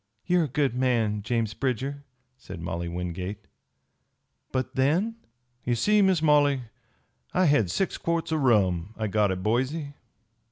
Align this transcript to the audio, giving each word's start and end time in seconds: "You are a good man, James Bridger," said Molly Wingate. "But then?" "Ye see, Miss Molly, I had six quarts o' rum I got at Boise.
"You 0.25 0.39
are 0.41 0.45
a 0.45 0.47
good 0.47 0.73
man, 0.73 1.21
James 1.21 1.53
Bridger," 1.53 2.03
said 2.35 2.59
Molly 2.59 2.87
Wingate. 2.89 3.45
"But 4.51 4.73
then?" 4.73 5.17
"Ye 5.63 5.75
see, 5.75 6.01
Miss 6.01 6.23
Molly, 6.23 6.63
I 7.35 7.45
had 7.45 7.69
six 7.69 7.99
quarts 7.99 8.31
o' 8.31 8.37
rum 8.37 8.95
I 8.97 9.05
got 9.05 9.31
at 9.31 9.43
Boise. 9.43 9.93